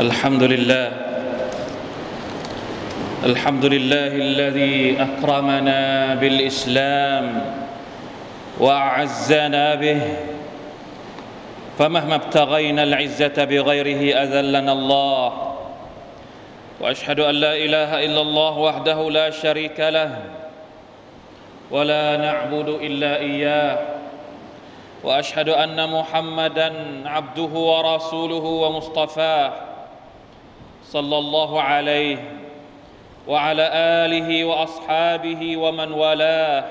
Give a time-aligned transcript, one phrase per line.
[0.00, 0.92] الحمد لله.
[3.24, 7.44] الحمد لله الذي أكرمنا بالإسلام
[8.60, 10.00] وأعزنا به.
[11.78, 15.54] فمهما ابتغينا العزة بغيره أذلنا الله.
[16.80, 20.16] وأشهد أن لا إله إلا الله وحده لا شريك له.
[21.70, 23.78] ولا نعبد إلا إياه.
[25.04, 26.72] وأشهد أن محمدا
[27.04, 29.69] عبده ورسوله ومصطفاه.
[30.90, 32.18] صلى الله عليه
[33.28, 36.64] وعلى آله وأصحابه ومن والاه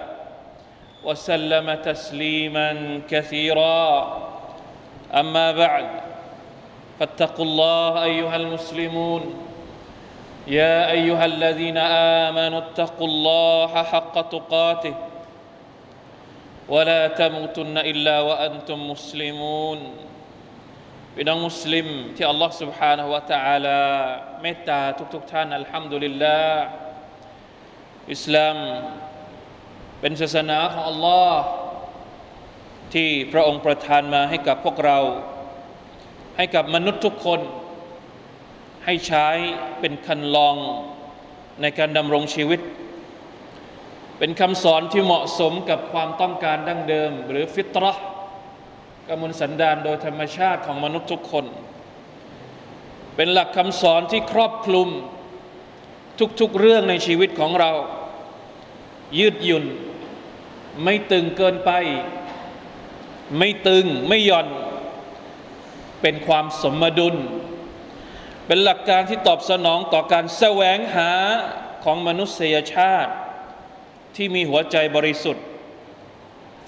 [1.07, 3.87] وسلم تسليما كثيرا.
[5.15, 5.87] أما بعد
[6.99, 9.23] فاتقوا الله أيها المسلمون.
[10.47, 11.77] يا أيها الذين
[12.27, 14.95] آمنوا اتقوا الله حق تقاته.
[16.69, 20.08] ولا تموتن إلا وأنتم مسلمون.
[21.14, 23.80] พี่น้องมุสลิมที่อัลลอฮ์ سبحانه และ تعالى
[24.42, 24.80] เมตตา
[25.14, 26.64] ทุกๆทท่านอัลฮัมดุลิลลาห์
[28.12, 28.56] อิสลาม
[30.00, 31.40] เป็นศาสนาของอัลลอฮ์
[32.94, 34.98] ที่พระองค์ประทานมาให้กับพวกเรา
[36.36, 37.40] ให้กับมนุษย์ทุกคน
[38.84, 39.28] ให้ใช้
[39.80, 40.56] เป็นคันลอง
[41.62, 42.60] ในการดำรงชีวิต
[44.18, 48.04] เป็นคำสอนที่เหมาะสมกับความต้องการดั้งเดิม หรือฟิตรห์
[49.09, 51.45] กมลสันดานโดยธรรมชาติของมนุษย์ทุกคน
[53.15, 54.89] เป็นหลักคำสอนที่ครอบคลุม
[56.39, 57.71] ทุกๆเรื่องในชีวิตของเรา
[59.19, 59.65] ยืดหยุ่น
[60.83, 61.71] ไม่ตึงเกินไป
[63.37, 64.47] ไม่ตึงไม่หย่อน
[66.01, 67.15] เป็นความสมดุล
[68.45, 71.11] เป็นหลักการที่ตอบสนองต่อการแสวงหา
[71.83, 73.11] ของมนุษยชาติ
[74.15, 75.45] ที่มีหัวใจบริสุทธิ์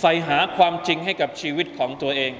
[0.00, 2.33] ใฝ่หาความจริงให้กับชีวิตของตัวเอง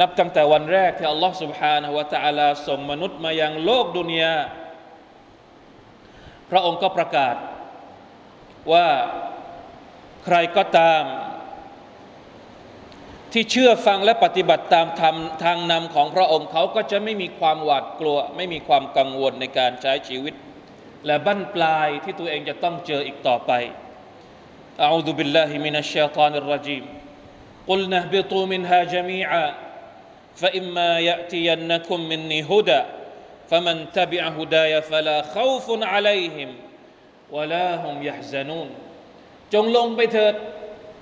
[0.00, 4.34] นับตั้งแต่วันแรกที่อัลลอฮฺ سبحانه และ تعالى ส่งมนุษย์มายังโลกดุนยา
[6.50, 7.36] พระองค์ก็ประกาศ
[8.72, 8.88] ว่า
[10.24, 11.02] ใครก็ตาม
[13.32, 20.34] ที่เชื่อฟังและปฏิบัติตามธรรมทางนำของพระองค์เขาก็จะไม่มีความหวาดกลัว ไม่มีความกังวลในการใช้ชีวิต
[21.06, 23.52] และบั้นปลายที่ตัวเองจะต้องเจออีกต่อไป
[24.80, 26.84] أعوذ بالله من الشيطان الرجيم
[27.68, 29.54] قلنا اهبطوا منها جميعا
[30.36, 32.82] فإما يأتينكم مني هدى
[33.50, 36.50] فمن تبع هداي فلا خوف عليهم
[37.30, 38.68] ولا هم يحزنون
[39.52, 40.34] จงลงไปเถิด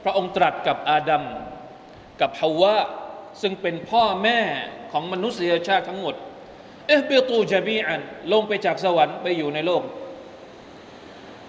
[0.03, 1.25] พระองค์ตรัสกับอาดัม
[2.21, 2.77] กับฮาวะ
[3.43, 4.41] ซึ่งเป็นพ่อแม่
[4.93, 6.15] ของมนุษยชาติทั้งหมด
[6.87, 8.00] เอฮบิตูจาบีอัน
[8.33, 9.83] ลงไปจากสวรรค์ไปอยู่ในโลก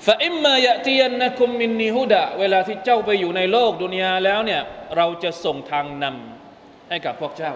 [0.06, 4.62] ฟาอิมมายะตียนนะคุมมินนีฮุดะเวลาที่เจ้าไปอยู่ในโลกดุนยาแล้วเนี่ย
[4.96, 7.52] เราจะส่งทางนำให้กับพวกเจ้า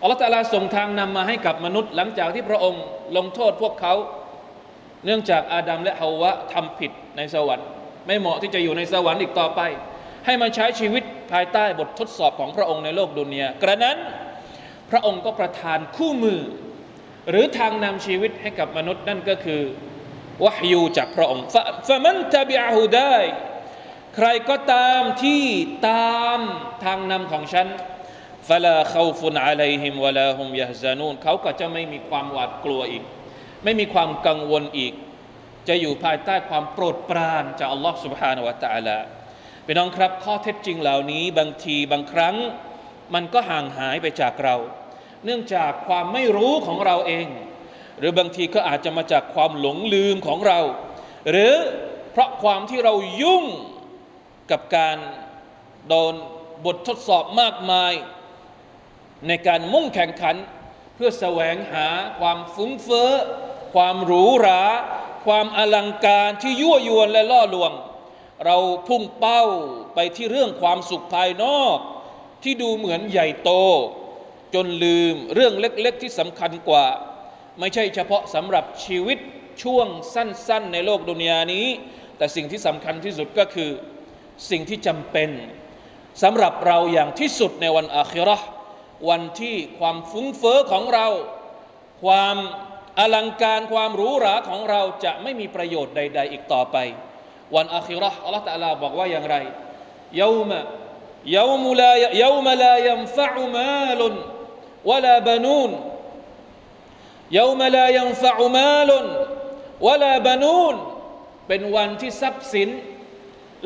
[0.00, 2.82] อัลลอฮฺตาลาส่งทางนำมาให้กับมนุษย์ หลังจากที่พระองค์
[3.16, 3.94] ลงโทษพวกเขา
[5.04, 7.68] เนื่องจากอาดัมและฮาวะทำผิดในสวรรค์
[8.06, 9.60] ไม่เหมาะที่จะอยู่ในสวรรค์อีกต่อไป
[10.26, 11.02] ให้มาใช้ชีวิต
[11.32, 13.96] ภายใต้บททดสอบของพระองค์ในโลกดุนยากระนั้น
[14.90, 16.40] พระองค์ก็ประทานคู่มือ
[17.30, 19.62] หรือทางนำชีวิตให้กับมนุษย์นั่นก็คือ
[20.45, 21.45] วะฮยูจากพระองค์
[21.87, 23.15] ฟะมันตะบิอะฮูได้
[24.15, 25.45] ใครก็ตามที่
[25.89, 26.39] ตาม
[26.83, 27.67] ทางนำของฉัน
[28.49, 33.03] ฟะลาเขาฟุนอะลัยฮิมวะลาฮุมยะฮซานูนเขาก็จะไม่มีความหวาดกลัวอีก
[33.63, 34.93] ไม่มีความกังวลอีก
[35.67, 38.97] จะอยู่ภายใต้ความโปรดปรานจากอัลลอฮ์ سبحانه และ تعالى
[39.65, 42.35] พี่น้องครับข้อเท็จจริงเหล่านี้บางทีบางครั้ง
[43.13, 44.55] มันก็ห่างหายไปจากเรา
[45.25, 47.27] เนื่องจากความไม่รู้ของเราเอง
[47.98, 50.60] หรือบางทีก็อาจจะมาจากความหลงลืมของเรา
[51.30, 51.54] หรือ
[52.12, 53.44] เพราะความที่เรายุ่ง
[54.50, 54.96] กับการ
[55.88, 56.14] โดน
[56.64, 57.92] บททดสอบมากมาย
[59.26, 60.36] ในการมุ่งแข่งขัน
[60.94, 61.86] เพื่อแสวงหา
[62.20, 63.12] ความฟุ้งเฟ้อ
[63.74, 64.62] ความหรูหรา
[65.26, 67.72] ความอลังการที่ยั่วยวนและล่อลวง
[68.44, 68.56] เรา
[68.88, 69.42] พุ่งเป้า
[69.94, 71.78] ไปที่เรื่องความสุขภายนอก
[72.42, 73.50] ที่ดูเหมือนใหญ่โต
[74.54, 76.86] จนลืมเรื่องเล็กๆที่สำคัญกว่า
[77.60, 79.18] ไม่ใช่เฉพาะสำหรับชีวิต
[79.62, 81.66] ช่วงสั้น ๆ ในโลกดุนยานี้
[82.16, 83.70] แต่สิ่งที่สำคัญที่สุดก็คือ
[84.50, 85.30] สิ่งที่จำเป็น
[86.22, 88.38] สำหรับเราอย่างที่สุดในวันอาคิรอ
[89.08, 91.06] วันที่ความฟุ้งเฟอ้อของเรา
[92.04, 92.36] ความ
[92.98, 96.76] อลังการความหรูหราของเราจะไม่มีประโยชน์ใด ๆ อีกต่อไป
[97.54, 99.36] วันอาคิรออัลลอฮฺตะลาบอกว่าอย่างไร
[100.20, 100.60] ยาวมะ
[101.36, 101.92] ยาวมุลา
[102.22, 104.14] ยาวมะลายัมฟะอุมาลุน
[104.88, 105.70] วะลาบานูน
[107.39, 108.91] يوم لا ينفع مال
[109.85, 110.75] ولا بنون
[111.47, 112.69] เป็นวันที่ทรัพย์สิน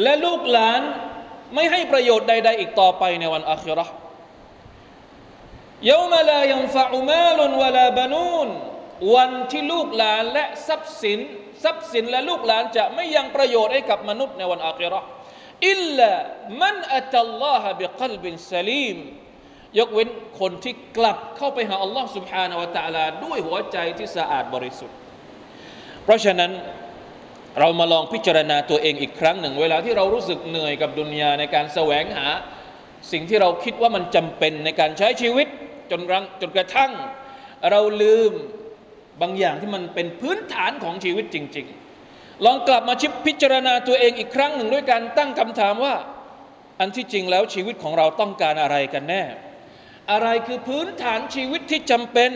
[0.02, 0.82] และลูกหลาน
[1.54, 3.86] ไม่ให้ประโยชน์ใด ๆ อีกต่อไปในวันอาคิรอ
[5.90, 8.50] ยามาลายังฟะอุมาลุนวะลาบานูน
[9.16, 11.20] วันที่ลูกหลานและทรัพย์สิน
[11.64, 15.08] ทรัพย์สินและลูกหลานจะไม่ยังประโยชน์ให้กับมนุษย์ในวันอาคิเราะห์
[15.70, 16.12] อิลลา
[16.62, 18.98] มันอัตัลลอฮะบิกลบินสลีม
[19.80, 20.10] ยกเว้น
[20.40, 24.98] คนที่กลับเข้าไปหาอัลลอฮ์ سبحانه และ تعالى ด้วยหัวใจที่สะอาดบริสุทธิ์
[26.04, 26.52] เพราะฉะนั้น
[27.60, 32.28] เรามาลองพิจารณาตัวเองอีกครั้งหนึ่ง เวลาที่เรารู้สึกเหนื่อยกับดุนยาในการแสวงหา
[33.12, 35.48] สิ่งที่เราคิดว่ามันจำเป็นในการใช้ชีวิต
[35.92, 36.92] จนรังจนกระทั่ง
[37.72, 38.32] เราลืม
[39.22, 41.68] บางอย่างที่มันเป็นพื้นฐานของชีวิตจริง
[42.06, 45.96] ๆ ลองกลับมาชิบพิจารณาตัวเองอีกครั้งหนึ่งด้วยการตั้งคำถามว่า
[46.80, 49.24] อันที่จริงแล้วชีวิตของเราต้องการอะไรกันแน่
[50.12, 52.32] อะไรคือพื้นฐานชีวิตที่จำเป็น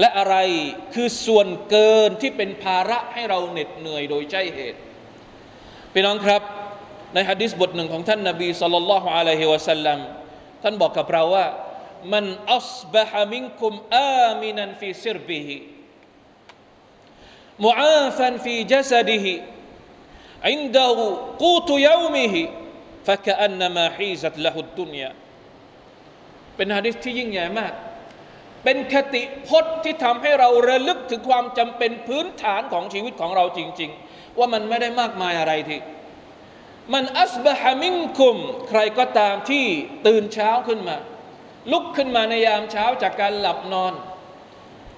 [0.00, 0.36] และอะไร
[0.94, 4.80] คือส่วนเกินที่เป็นภาระให้เราเหน็ดเหนื่อยโดยใช่เหตุ
[5.92, 6.42] พี่น้องครับ
[7.14, 9.98] ในฮะดิษบทหนึ่งของท่านนาบีสุลต่านละฮ์อะลัยฮิวะสัลลัม
[10.62, 11.46] ท่านบอกกับเราว่า
[12.12, 12.24] มัน
[12.56, 15.56] อัสบะฮะมินคุมอามินันฟีซิรบิฮิ
[17.64, 19.34] มุอาฟันฟีจัสดิฮิ
[20.44, 20.98] عنده
[21.38, 22.34] قوت يومه
[23.06, 25.10] فكأنما حيزت له الدنيا
[26.55, 27.73] เป็นฮะดิษที่ยิ่งใหญ่มาก
[28.63, 35.79] เป็นคติพจน์ที่ทำให้เราระลึกถึงความจำเป็นพื้นฐานของชีวิตของเราจริง ๆ ว่ามันไม่ได้มากมายอะไรที่
[36.93, 38.37] มันอัสบะฮามินคุม
[38.69, 39.65] ใครก็ตามที่
[40.07, 40.97] ตื่นเช้าขึ้นมา
[41.71, 43.93] ลุกขึ้นมาในยามเช้าจากการหลับนอน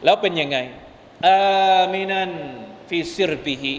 [0.03, 0.57] แล้วเป็นยังไง
[1.27, 2.31] อามินัน
[2.89, 3.75] ฟิซิรบิฮิ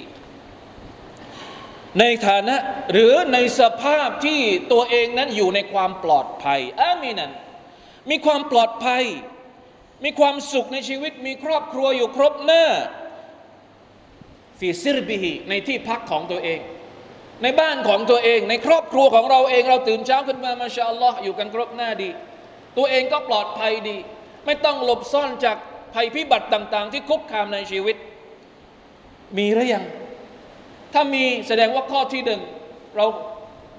[2.00, 2.56] ในฐานะ
[2.93, 4.40] หรือในสภาพที่
[4.73, 7.32] ตัวเองนั้นอยู่ในความปลอดภัยอามินัน
[8.11, 9.05] มีความปลอดภัย
[10.05, 12.64] มีความสุขในชีวิต มีครอบครัวอยู่ครบหน้า
[14.58, 16.61] ฟีซิรบิฮิในที่พักของตัวเอง
[17.43, 22.11] ในบ้านของตัวเอง ในครอบครัวของเราเองเราตื่นเช้าขึ้นมามาชาอัลลอฮ์อยู่กันครบหน้าดี
[22.76, 23.97] ตัวเองก็ปลอดภัยดี
[24.47, 25.56] ไม่ต้องหลบซ่อนจาก
[25.94, 27.97] ภัยพิบัติต่าง ๆ ที่คุกคามในชีวิต
[29.38, 29.85] มีหรือยัง
[30.93, 32.41] ถ้ามีแสดงว่าข้อที่หนึ่ง
[32.97, 33.06] เรา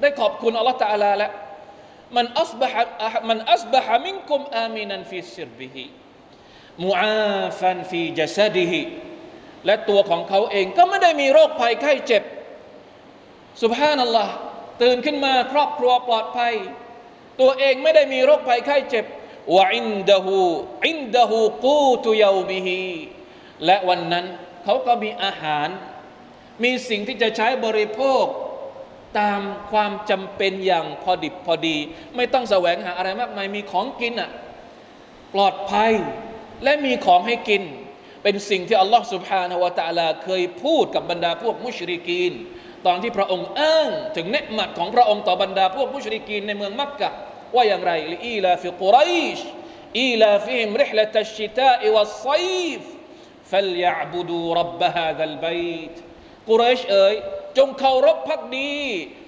[0.01, 1.31] ได้ขอบคุณอัลลอฮฺตะอาลาแล้ว
[2.15, 2.69] มันอัสบะ
[3.29, 5.85] มันอัสบะฮะมินคุมอามินันฟิสิรบิฮิ
[6.85, 8.81] معافى في جسده
[9.65, 12.23] และตัวของเขาเองก็ไม่ได้มีโรคภัยไข้เจ็บ
[13.63, 14.33] สุบฮานัลลอฮ์
[14.81, 16.53] ตื่นขึ้นมาครอบครัวปลอดภัย
[17.41, 19.05] ตัวเองไม่ได้มีโรคภัยไข้เจ็บ
[19.55, 22.81] وعنده عنده قوت يومه
[23.65, 24.25] และวันนั้น
[24.63, 25.67] เขาก็มีอาหาร
[26.63, 28.25] มีสิ่งที่จะใช้บริโภค
[29.18, 29.40] ตาม
[29.70, 31.76] ความจำเป็นอย่างพอดิบพอดี
[32.16, 34.30] ไม่ต้องแสวงหาอะไรมากมาย มีของกินอ่ะ
[35.34, 35.92] ปลอดภัย
[36.64, 37.62] และมีของให้กิน
[38.22, 42.32] เป็นสิ่งที่อัลลอฮฺสุบฮานาวะตะอาลาเคยพูดกับบรรดาพวกมุชริกีน
[42.86, 47.10] ตอนที่พระองค์อ้างถึงเนืหมัดของพระองค์ต่อบรรดาพวกมุชริกีนในเมืองมักกะ
[47.54, 47.92] ว่าอย่างไร
[48.26, 48.98] อีลาฟิกุไร
[49.36, 49.38] ช
[50.00, 52.28] อีลาฟิฮิมริฮละตัชชิตาอิวัสไซ
[52.80, 52.82] ฟ
[53.50, 55.94] فليعبدوا رب هذا البيت
[56.48, 57.14] กุเรชเอ๋ย
[57.58, 58.72] จงเคารพพักดี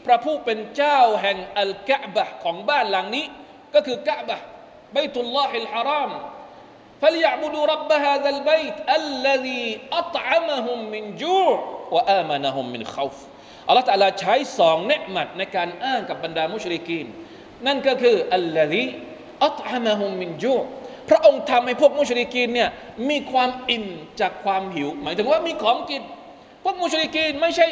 [0.06, 3.26] พระผู้เป็นเจ้าแห่งอัลกะบะของบ้านหลังนี้
[3.74, 4.38] ก็คือกะบะ
[4.96, 6.12] บัยตุลลอฮิลฮาราม
[7.02, 11.56] فليعبدوا رب هذا البيت الذي أطعمهم من جوع
[11.94, 13.16] وآمنهم من خوف
[13.68, 17.06] อัลลอฮฺตะลาใช้สองเนืหมัดในการอ้างกับบรรดามุชริกีน
[17.66, 18.84] นั่นก็คืออัลลฮี
[19.46, 20.56] อัตฮามะฮุมมินจู
[21.08, 22.70] พระองค์ทำให้พวกมุชริกีนเนี่ย
[23.08, 23.86] มีความอิ่ม
[24.20, 26.02] จากความหิว หมายถึงว่ามีของกิน
[26.64, 27.68] พวกมุชริกีนไม่ใช่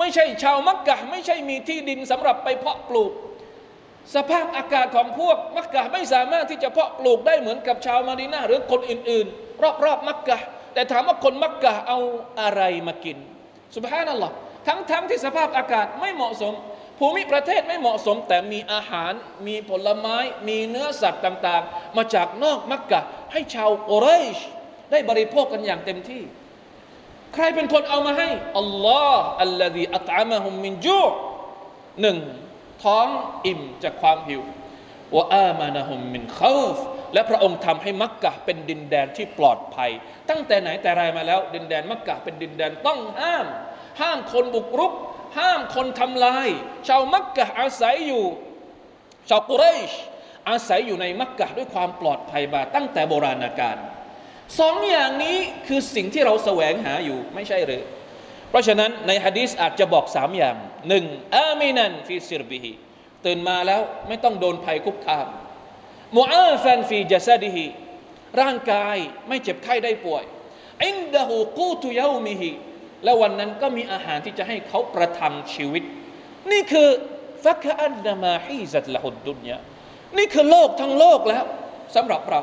[0.00, 3.12] ไม่ใช่ชาวมักกะไม่ใช่มีที่ดินสำหรับไปเพาะปลูก
[4.14, 10.38] สภาพอากาศของพวกมักกะไม่สามารถที่จะเพาะปลูกได้เหมือนกับชาวมาดีนาหรือคนอื่นๆ รอบๆมักกะ
[10.74, 11.98] แต่ถามว่าคนมักกะเอา
[12.40, 13.18] อะไรมากิน
[13.76, 14.34] สุบฮานัลลอฮ์
[14.66, 16.54] ทั้งๆทที่สภาพอากาศไม่เหมาะสม
[16.98, 19.12] ภูมิประเทศไม่เหมาะสม แต่มีอาหาร
[19.46, 20.16] มีผลไม้
[20.48, 23.00] มีเนื้อสัตว์ต่าง ๆ มาจากนอกมักกะ
[23.32, 24.38] ให้ชาวกุเรช
[24.90, 26.22] ได้บริโภคกันอย่างเต็มที่
[27.34, 31.00] ใครเป็นคนเอามาให้อัลลอฮ์อัลลอฮีอัตอามะฮุมมินจู
[32.00, 32.18] หนึ่ง
[32.84, 33.06] ท้อง
[33.46, 34.42] อิ่มจากความหิว
[35.16, 36.76] วะอามานะฮุมมินคาฟ
[37.12, 39.90] และพระองค์ทำให้มักกะเป็นดินแดนที่ปลอดภัย
[40.28, 43.46] ตั้งแต่ไหนแต่ไรมาแล้ว ดินแดนมักกะเป็นดินแดนต้องห้าม
[44.00, 44.92] ห้ามคนบุกรุก
[45.38, 46.48] ห้ามคนทำลาย
[46.88, 48.24] ชาวมักกะอาศัยอยู่
[49.28, 49.92] ชาวกุเรช
[50.48, 53.76] อาศัยอยู่ในมักกะด้วยความปลอดภัยมาตั้งแต่โบราณกาล
[54.58, 57.82] สองอย่างนี้คือสิ่งที่เราแสวงหาอยู่ไม่ใช่หรือ
[58.50, 60.56] เพราะฉะนั้นในฮะดีษอาจจะบอกสามอย่าง
[60.88, 61.04] หนึ่ง
[61.36, 62.72] อามินันฟีซิรบิฮิ
[63.26, 65.26] ตื่นมาแล้วไม่ต้องโดนภัยคุกคาม
[66.16, 67.66] มุอาฟันฟีจัสดิฮิ
[68.40, 68.96] ร่างกาย
[69.28, 70.24] ไม่เจ็บไข้ได้ป่วย
[70.86, 72.50] อินดะฮูกูตุยามิฮิ
[73.04, 75.84] และวันนั้นก็มีอาหารที่จะให้เขาประทังชีวิต
[76.50, 76.88] นี่คือ
[77.44, 79.58] ฟักอันดามาฮีซัตละหุดดุนยา
[80.18, 81.44] นี่คือโลกทั้งโลกแล้ว
[81.96, 82.40] สำหรับเรา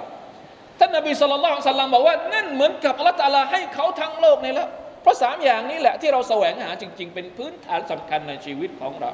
[0.79, 4.69] ท่านนบีสุลต่านสัลลัมบอกว่านั่นเหมือนกับอัลลอฮฺตาลาให้เขาทั้งโลกนี่แล้ว
[5.01, 9.11] เพราะสามอย่างนี้แหละที่เราแสวงหาจริง ๆ เป็นพื้นฐานสำคัญในชีวิตของเรา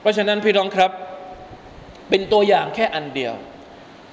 [0.00, 0.90] เพราะฉะนั้นพี่น้องครับ
[2.10, 3.34] เป็นตัวอย่างแค่อันเดียว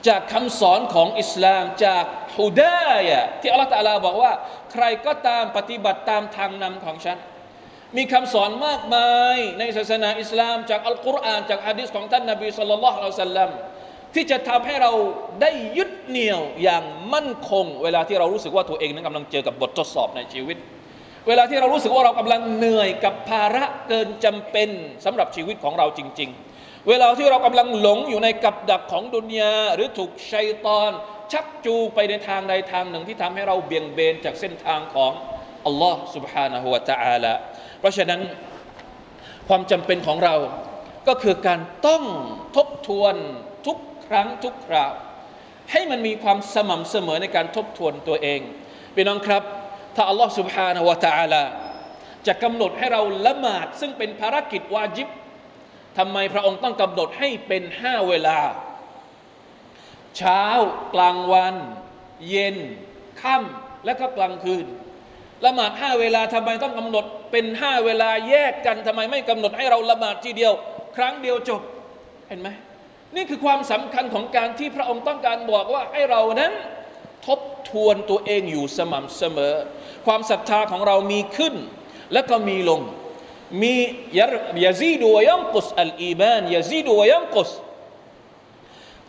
[0.08, 2.06] จากคำสอนของอิสลามจาก
[2.38, 4.32] ฮุดายะที่อัลลอฮฺตาลาบอกว่า
[4.72, 7.18] ใครก็ตามปฏิบัติตามทางนำของฉัน
[7.98, 13.50] มีคำสอนมากมายในศาสนาอิสลาม จากอัลกุรอานจากฮะดิษของท่านนบีสุลต่านละอัลสัลลัม
[14.14, 14.93] ที่จะทำให้เรา
[15.40, 20.57] ได้ยึดเหนี่ยวอย่างมั่นคง เวลาที่เรารู้สึกว่าตัวเองนั้นกำลังเจอกับบททดสอบในชีวิต
[21.28, 24.69] เวลาที่เรารู้สึกว่าเรากำลังเหนื่อยกับภาระเกินจำเป็น
[25.04, 30.90] สำหรับชีวิตของเราจริง ๆ เวลาที่เรากำลังหลงอยู่ในกับดักของดุนยาหรือถูกชัยตอน
[31.33, 35.12] ชักจูงไปในทางใดทางหนึ่งที่ทำให้เราเบี่ยงเบนจากเส้นทางของ
[35.66, 37.35] อัลลอฮ์ سبحانه และ تعالى
[37.81, 38.21] เพราะฉะนั้น
[39.49, 40.35] ความจำเป็นของเรา
[41.09, 42.04] ก็คือการต้อง
[42.57, 43.48] ทบทวนทุก
[44.09, 44.93] ครั้งทุกคราว
[45.73, 48.40] ให้มันมีความสม่ำเสมอในการทบทวนตัวเอง
[48.95, 49.43] พี่น้องครับ
[49.95, 51.45] ถ้าอัลลอฮ์ سبحانه และ تعالى
[52.26, 55.09] จะกำหนดให้เราละหมาด ซึ่งเป็นภารกิจวาจิบ
[55.99, 58.38] ทำไมพระองค์ต้องกำหนดให้เป็นห้าเวลา
[60.16, 60.43] เช้า
[60.95, 61.54] กลางวัน
[62.28, 62.57] เย็น
[63.23, 64.66] ค่ำและก็กลางคืน
[65.45, 70.52] ละหมาดห้าเวลาทำไมต้องกำหนดเป็นห้าเวลาแยกกันทำไมไม่กำหนดให้เราละหมาดทีเดียว
[70.97, 71.62] ครั้งเดียวจบ
[72.28, 72.49] เห็นไหม
[73.16, 76.51] นี่คือความสำคัญของการที่พระองค์ต้องการบอกว่าให้เรานั้น
[77.28, 77.39] ทบ
[77.70, 79.56] ทวนตัวเองอยู่สม่ำเสมอ
[80.06, 81.56] ความศรัทธาของเรามีขึ้น
[82.13, 82.82] และก็มีลง
[83.62, 83.74] มี
[84.66, 87.51] ยาซีดูยัมกุสอัลอีมานยาซีดูยัมกุส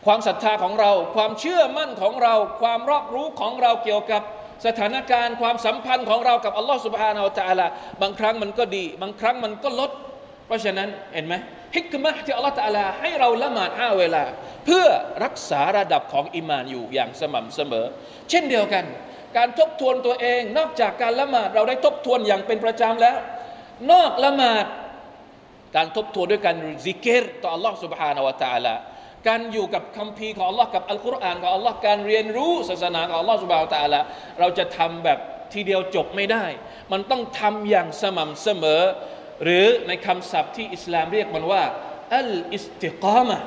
[0.06, 4.22] ความศรัทธาของเรา ความเชื่อมั่นของเรา ความรอบรู้ของเราเกี่ยวกับ
[4.66, 7.66] สถานการณ์ ความสัมพันธ์ของเรากับอัลลอฮ์สุบฮานาอัลตะลา
[8.02, 9.90] บางครั้งมันก็ดี บางครั้งมันก็ลด
[10.49, 11.33] เพราะฉะนั้นเห็นไหม
[11.75, 14.23] ฮิกมะที่อัลลอฮ์ตะลาให้เราละหมาดห้าเวลา
[14.65, 14.85] เพื่อ
[15.23, 17.85] รักษาระดับของอิมานอยู่อย่างสม่ำเสมอ
[18.29, 18.85] เช่นเดียวกัน
[19.37, 23.17] การทบทวนตัวเองนอกจากการละหมาดเราได้ทบทวนอย่างเป็นประจำแล้ว
[23.91, 24.65] นอกละหมาด
[25.75, 28.75] การทบทวนด้วยการซิกเกตต่ออัลลอฮ์ سبحانه และ تعالى
[29.27, 34.01] การอยู่กับคำพีของอัลลอฮ์กับอัลกุรอานของอัลลอฮ์การเรียนรู้ศาสนาของอัลลอฮ์สุบฮาตาละ
[34.39, 35.19] เราจะทำแบบ
[35.53, 36.45] ทีเดียวจบไม่ได้
[36.91, 38.81] มันต้องทำอย่างสม่ำเสมอ
[39.43, 41.63] หรือในคำศัพท์ที่อิสลามเรียกมันว่า
[42.15, 43.39] อัลอิสติกามะ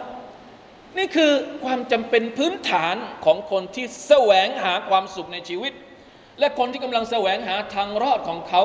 [0.96, 1.32] นี่คือ
[1.64, 5.72] ความจำเป็นพื้นฐานของคนที่แสวงหาความสุขในชีวิต
[6.38, 8.62] และคนที่กำลังแสวงหาทางรอดของเขา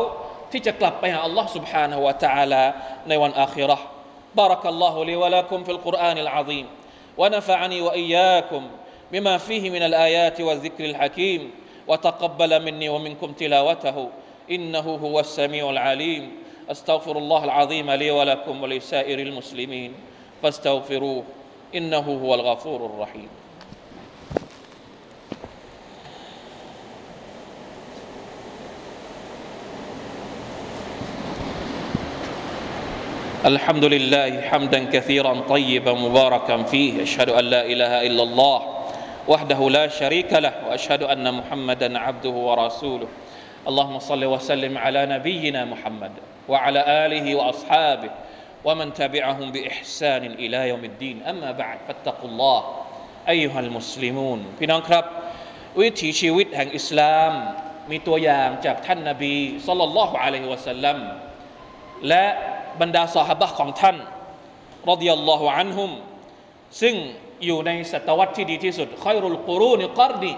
[0.52, 2.64] ที่จะกลับไปหาอัลลอฮ์ سبحانه และ تعالى
[3.08, 3.86] ในวันอาคิเราะห์
[4.42, 6.66] بارك الله لي ولكم في القرآن العظيم
[7.18, 8.64] ونفعني واياكم
[9.12, 11.42] بما فيه من الايات والذكر الحكيم
[11.88, 13.98] وتقبل مني ومنكم تلاوته
[14.52, 16.24] انه هو السميع العليم
[16.71, 19.93] استغفر الله العظيم لي ولكم ولسائر المسلمين
[20.43, 21.25] فاستغفروه
[21.75, 23.29] إنه هو الغفور الرحيم.
[33.47, 38.63] الحمد لله حمدا كثيرا طيبا مباركا فيه أشهد أن لا إله إلا الله
[39.29, 43.09] وحده لا شريك له وأشهد أن محمدا عبده ورسوله.
[43.70, 46.12] اللهم صل وسلم على نبينا محمد
[46.52, 48.12] وعلى اله واصحابه
[48.66, 52.60] ومن تبعهم باحسان الى يوم الدين اما بعد فاتقوا الله
[53.30, 55.06] ايها المسلمون พี่น้องครับ
[55.82, 57.32] วิถีชีวิตแห่งอิสลาม
[57.92, 59.34] มีตัวอย่างจากท่านนบี
[59.68, 60.98] สัลลัลลอฮุอะลัยฮิวะสัลลัม
[62.08, 62.26] และ
[62.82, 63.98] บรรดาสหบะของท่าน
[64.92, 65.92] รดิยัลลอฮุอันฮุม
[66.82, 66.96] ซึ่ง
[67.46, 70.34] อยู่ในศตวรรษที่ดีที่สุดคอยรุลกุรูนกอรดี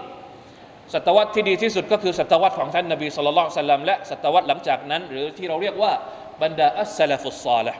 [0.94, 5.92] ศตวรรษที่ดีที่สุดก็คือศตวรรษของท่านนบีสุลต่านสัลลัมและศตวรรษหลังจากนั้น หรือที่เราเรียกว่า
[6.42, 7.74] บรรดาอัสซาลฟุสซาละ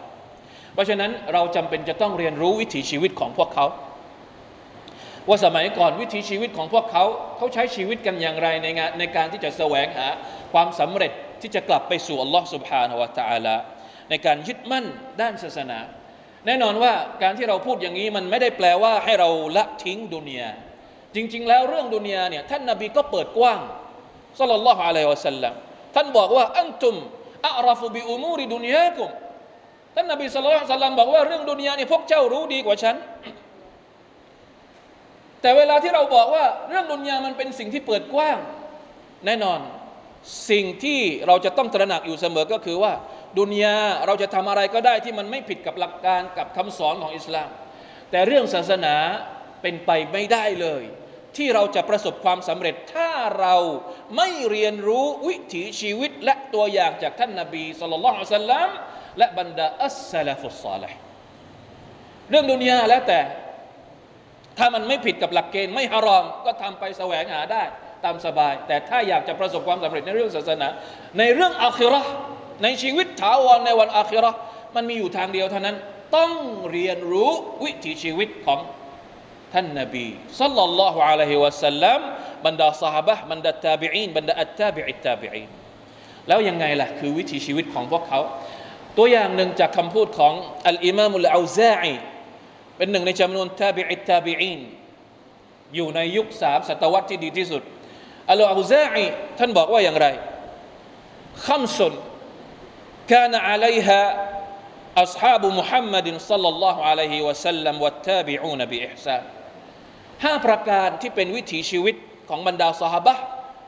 [0.75, 3.67] เพราะฉะนั้นเราจำเป็นจะต้องเรียนรู้วิถีชีวิตของพวกเขา
[5.29, 7.05] ว่าสมัยก่อนวิถีชีวิตของพวกเขา
[7.37, 10.09] เขาใช้ชีวิตกันอย่างไรในงานในการที่จะแสวงหา
[10.53, 13.57] ความสำเร็จที่จะกลับไปสู่อัลลอฮ์ سبحانه และ تعالى
[14.11, 14.87] ในการยึดมั่น
[15.21, 15.79] ด้านศาสนา
[16.47, 20.51] แน่นอนว่าการที่เราพูดอย่างนี้มันไม่ได้แปลว่าให้เราละทิ้งดุนยา
[21.16, 23.60] จริง ๆ แล้วเรื่องดุนยาเนี่ยท่านนาบีก็เปิดกว้าง
[24.40, 25.54] สัลลัลลอฮุอะลัยฮิวะสัลลัม
[25.96, 26.96] ท่านบอกว่าอันตุม
[27.48, 29.10] อัรฟุบิอุมูริดุนยากุม
[29.96, 32.96] ท่านนาบีสัลลัลลอฮุอะลัยฮิวะสัลลัมบอกว่าเรื่องดุนยาเนี่ยพวกเจ้ารู้ดีกว่าฉัน
[35.42, 38.38] แต่เวลาที่เราบอกว่าเรื่องดุนยามันเป็นสิ่งที่เปิดกว้าง
[39.26, 39.60] แน่นอน
[40.50, 42.94] สิ่งที่เราจะต้องตระหนักอยู่เสมอก็คือว่า
[43.40, 43.76] ดุนยา
[44.06, 47.50] เราจะทำอะไรก็ได้ที่มันไม่ผิดกับหลักการกับคำสอนของอิสลาม
[48.12, 48.96] แต่เรื่องศาสนา
[49.62, 50.84] เป็นไปไม่ได้เลย
[51.38, 53.56] ที่เราจะประสบความสำเร็จถ้าเรา
[54.18, 58.70] ไม่เรียนรู้วิถีชีวิตและตัวอย่างจากท่านนาบีสุลต่านสัลลัม
[59.18, 60.98] และบรรดาอัสซาลฟุสซาลห์
[62.30, 63.20] เรื่องดุนยาแล้วแต่
[64.58, 67.64] ถ้ามันไม่ผิดกับหลักเกณฑ์ไม่ฮารอม ก็ทำไปแสวงหาได้
[68.06, 70.68] ตามสบาย แต่ถ้าอยากจะประสบความสำเร็จในเรื่องศาสนา
[71.20, 72.06] ในเรื่องอาคิราะ
[72.64, 74.36] ในชีวิตถาวรในวันอาคิราะ
[74.76, 75.78] มันมีอยู่ทางเดียวเท่านั้น
[76.16, 76.32] ต้อง
[76.72, 77.32] เรียนรู้
[77.64, 78.60] วิถีชีวิตของ
[79.53, 80.07] ท่านนบี
[80.41, 82.01] สัลลัลลอฮุอะลัยฮิวะสัลลัม
[82.47, 85.51] บรรดาสหบะห์บรรดาตาบิอีนบรรดาอัตตาบิอิตตาบิอีน
[86.29, 88.21] แล้วยังไงล่ะคือวิถีชีวิตของพวกเขา
[88.97, 90.35] ตัวอย่างหนึ่งจากคำพูดของ
[90.69, 91.95] อัลอิมามุลอาซาอี
[92.77, 94.61] เป็นหนึ่งในจำนวนตาบิอิตตาบิอีน
[95.75, 97.63] อยู่ในยุคสามศตวรรษที่ดีที่สุด
[98.31, 99.07] อัลอาซาอี
[99.39, 100.07] ท่านบอกว่าอย่างไร
[101.47, 101.95] คำสุน
[103.09, 104.03] كان عليها
[104.97, 109.23] أصحاب محمد صلى الله عليه وسلم والتابعون بإحسان
[110.24, 111.96] ห้าประการที่เป็นวิถีชีวิต
[112.30, 113.16] ของบรรดาสหบะ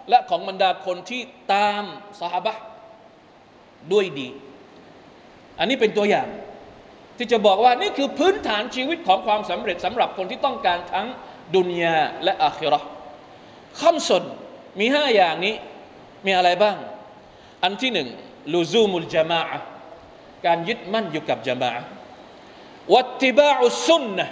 [0.10, 1.22] และของบรรดาคนที่
[1.54, 1.84] ตาม
[2.22, 2.54] สหบะ
[3.92, 4.30] ด้วยดี
[5.60, 6.28] อันนี้เป็นตัวอย่าง
[7.18, 11.08] ที่จะบอกว่านี่คือพื้นฐานชีวิตของความสำเร็จสำหรับคนที่ต้องการทั้ง
[11.56, 12.88] ดุนยาและอาคิราะห์
[13.82, 14.24] คำสน
[14.80, 15.56] มีห้าอย่างนี้
[16.26, 16.78] มีอะไรบ้าง
[17.64, 18.10] อันที่หนึ่ง
[18.54, 19.42] ลูซูมุลจามะ
[20.46, 21.72] การยึดมั่นอยู่กับจามะ
[22.94, 24.28] วัตติบาอุสุนนะ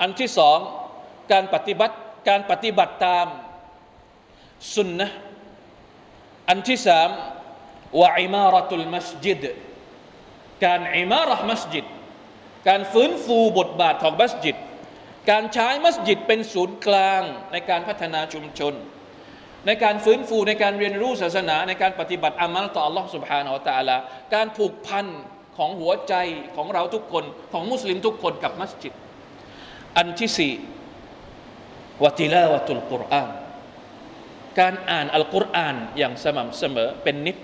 [0.00, 0.58] อันที่สอง
[1.31, 1.95] การปฏิบัติ
[2.29, 3.27] การปฏิบัติตาม
[4.75, 5.07] สุนนะ
[6.49, 7.09] อันที่สาม
[8.01, 9.43] วะอิมาระตุลมัสยิด
[10.65, 11.85] การอิมาระมัสยิด
[12.67, 14.55] การฟื้นฟูบทบาทของมัสยิด
[15.29, 18.73] การใช้มัสยิดเป็นศูนย์กลางในการพัฒนาชุมชน
[19.65, 23.97] ในการฟื้นฟูในการเรียนรู้ศาสนา ในการปฏิบัติอามัลต่อ Allah سبحانه และ تعالى
[24.35, 25.05] การผูกพัน
[25.57, 26.13] ของหัวใจ
[26.55, 28.93] ของเราทุกคนของมุสลิมทุกคนกับมัสยิด
[29.97, 30.53] อันที่สี่
[32.04, 33.30] وتلاوة القرآن
[34.60, 37.36] การอ่านอัลกุรอานอย่างสม่ำเสมอเป็นนิจ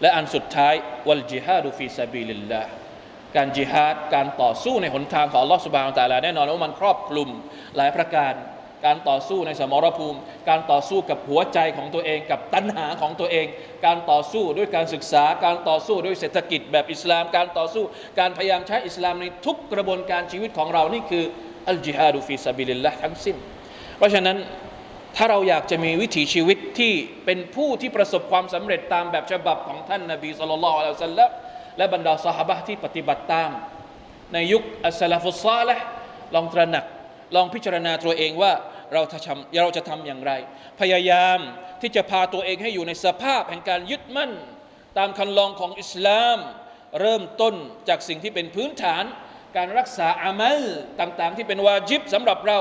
[0.00, 0.74] และอันสุดท้าย
[1.08, 2.62] والجهاد في سبيل الله
[3.36, 7.28] การจิฮาดการต่อสู้ในหนทางของอัลลอฮ์สุบฮานะฮูวะตะอาลาแน่นอนว่ามันครอบคลุม
[7.76, 8.34] หลายประการ
[8.86, 13.46] การต่อสู้ในสมรภูมิ การต่อสู้กับหัวใจของตัวเอง กับตัณหาของตัวเอง
[13.86, 17.84] การต่อสู้ด้วยการศึกษา การต่อสู้ด้วยเศรษฐกิจแบบอิสลาม การต่อสู้
[18.18, 21.24] การพยายามใช้อิสลามในทุกกระบวนการชีวิตของเรานี่คือ
[21.68, 23.36] الجهاد في سبيل اللهทั้งสิ้น
[23.96, 24.38] เพราะฉะนั้น
[25.16, 26.92] ถ้าเราอยากจะมีวิถีชีวิตที่
[27.24, 31.30] เป็นผู้ที่ประสบความสำเร็จตามแบบฉบับของท่านนบีสัลลัลลอฮุอะลัยฮิวะสัลลัม
[31.78, 33.50] และบรรดาสหายที่ปฏิบัติตาม
[34.32, 35.76] ในยุคالسلف الصالح
[36.34, 36.84] ลองตระหนัก
[37.34, 38.52] ลองพิจารณาตัวเองว่า
[38.92, 40.32] เราจะทำเราจะทำอย่างไร
[40.80, 41.38] พยายาม
[41.80, 44.32] ที่จะพาตัวเองให้อยู่ในสภาพแห่งการยึดมั่น
[44.98, 46.38] ตามคันลองของอิสลาม
[47.00, 47.54] เริ่มต้น
[47.88, 49.04] จากสิ่งที่เป็นพื้นฐาน
[49.56, 50.60] การรักษาอามัล
[51.00, 52.60] ต่างๆ ที่เป็นวาจิบสำหรับเรา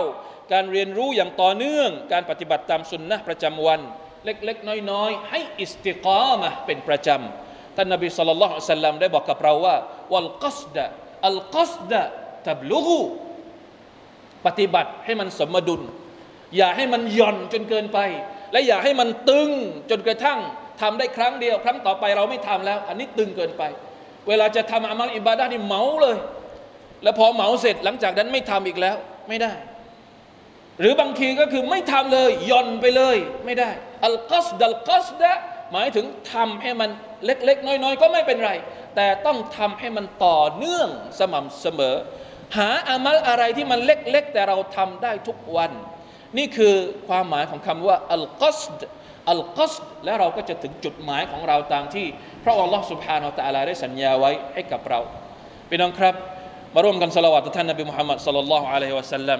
[0.51, 3.79] การเรียนรู้อย่างต่อเนื่อง การปฏิบัติตามสุนนะประจำวัน
[4.25, 9.75] เล็กๆ น้อยๆ ให้อิสติกามะเป็นประจำท่านนบีสุลต่านสัลลัมได้บอกกับเราว่า
[10.13, 10.86] วัลกัสดะ
[11.27, 12.01] อัลกัสดะ
[12.47, 12.99] ตับลุกู
[14.45, 15.82] ปฏิบัติให้มันสมดุล
[16.58, 17.99] อย่าให้มันหย่อนจนเกินไป
[18.51, 19.49] และอย่าให้มันตึง
[19.89, 20.39] จนกระทั่ง
[20.82, 23.63] ทำได้ครั้งเดียว ครั้งต่อไปเราไม่ทำแล้ว อันนี้ตึงเกินไป
[24.27, 26.17] เวลาจะทำอามัลอิบาดะนี่เมาเลย
[27.03, 28.95] แล้วพอเหมาเสร็จหลังจากนั้นไม่ทำอีกแล้ว
[29.29, 29.51] ไม่ได้
[30.84, 33.72] หรือบางทีก็คือไม่ทำเลยย่อนไปเลยไม่ได้
[34.06, 35.32] อัลกัสดัลกัสดะ
[35.74, 36.89] หมายถึงทำให้มัน
[37.26, 38.52] เล็กๆ น้อย ๆ ก็ไม่เป็นไร
[38.96, 41.96] แต่ต้องทำให้มันต่อเนื่องสม่ำเสมอ
[42.58, 45.72] หาอามัลอะไรที่มันเล็ก ๆ แต่เราทำได้ทุกวัน
[46.38, 46.76] นี่คือ
[47.08, 48.82] ความหมายของคำว่าอัลกัสด
[49.32, 52.06] อัลกัสดและเราก็จะถึงจุดหมายของเราตามที่
[52.43, 55.00] พระอัลลอฮ์สุบฮานาอัลลอฮ์ได้สัญญาไว้ให้กับเรา
[55.69, 56.15] พี่น้องครับ
[56.74, 59.39] มาร่วมกันสละวัตท่านนบีมุฮัมมัดสัลลัลลอฮุอะลัยฮิวะสัลลัม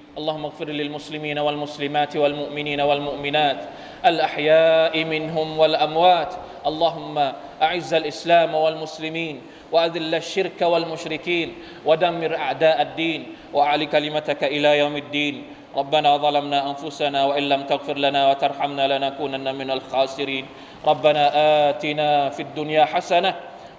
[0.17, 3.59] اللهم اغفر للمسلمين والمسلمات والمؤمنين والمؤمنات
[4.05, 6.33] الأحياء منهم والأموات.
[6.67, 7.15] اللهم
[7.61, 15.35] أعز الإسلام والمسلمين وأذل الشرك والمشركين ودمر أعداء الدين وأعل كلمتك إلى يوم الدين.
[15.75, 20.45] ربنا ظلمنا أنفسنا وإن لم تغفر لنا وترحمنا لنكونن من الخاسرين.
[20.87, 21.23] ربنا
[21.69, 23.35] آتنا في الدنيا حسنة